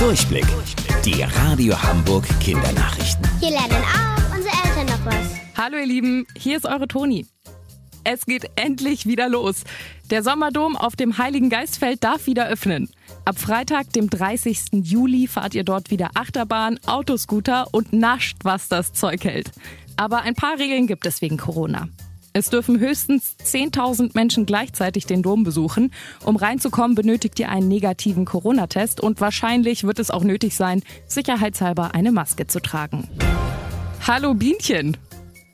[0.00, 0.46] Durchblick.
[1.04, 3.22] Die Radio Hamburg Kindernachrichten.
[3.38, 5.34] Hier lernen auch unsere Eltern noch was.
[5.58, 7.26] Hallo ihr Lieben, hier ist eure Toni.
[8.02, 9.64] Es geht endlich wieder los.
[10.08, 12.88] Der Sommerdom auf dem Heiligen Geistfeld darf wieder öffnen.
[13.26, 14.68] Ab Freitag, dem 30.
[14.72, 19.50] Juli, fahrt ihr dort wieder Achterbahn, Autoscooter und nascht, was das Zeug hält.
[19.98, 21.88] Aber ein paar Regeln gibt es wegen Corona.
[22.32, 25.92] Es dürfen höchstens 10.000 Menschen gleichzeitig den Dom besuchen.
[26.24, 31.92] Um reinzukommen, benötigt ihr einen negativen Corona-Test und wahrscheinlich wird es auch nötig sein, sicherheitshalber
[31.94, 33.08] eine Maske zu tragen.
[34.06, 34.96] Hallo Bienchen!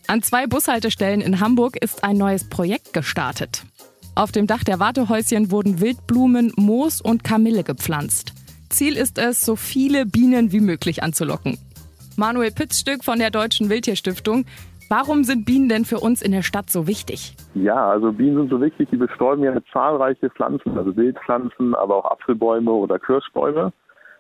[0.07, 3.65] An zwei Bushaltestellen in Hamburg ist ein neues Projekt gestartet.
[4.15, 8.35] Auf dem Dach der Wartehäuschen wurden Wildblumen, Moos und Kamille gepflanzt.
[8.69, 11.59] Ziel ist es, so viele Bienen wie möglich anzulocken.
[12.17, 14.45] Manuel Pitzstück von der Deutschen Wildtierstiftung
[14.89, 17.35] Warum sind Bienen denn für uns in der Stadt so wichtig?
[17.55, 22.11] Ja, also Bienen sind so wichtig, die bestäuben ja zahlreiche Pflanzen, also Wildpflanzen, aber auch
[22.11, 23.73] Apfelbäume oder Kirschbäume.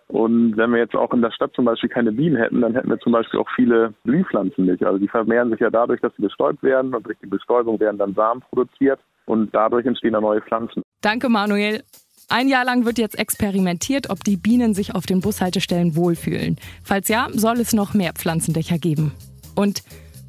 [0.09, 2.91] Und wenn wir jetzt auch in der Stadt zum Beispiel keine Bienen hätten, dann hätten
[2.91, 4.85] wir zum Beispiel auch viele Blühpflanzen nicht.
[4.85, 7.98] Also die vermehren sich ja dadurch, dass sie bestäubt werden und durch die Bestäubung werden
[7.98, 10.82] dann Samen produziert und dadurch entstehen dann neue Pflanzen.
[11.01, 11.82] Danke, Manuel.
[12.29, 16.57] Ein Jahr lang wird jetzt experimentiert, ob die Bienen sich auf den Bushaltestellen wohlfühlen.
[16.82, 19.13] Falls ja, soll es noch mehr Pflanzendächer geben.
[19.54, 19.82] Und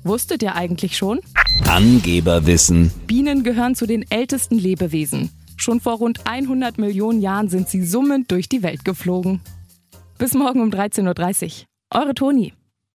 [0.07, 1.19] Wusstet ihr eigentlich schon?
[1.67, 2.91] Angeberwissen.
[3.07, 5.31] Bienen gehören zu den ältesten Lebewesen.
[5.57, 9.41] Schon vor rund 100 Millionen Jahren sind sie summend durch die Welt geflogen.
[10.17, 12.01] Bis morgen um 13.30 Uhr.
[12.01, 12.53] Eure Toni.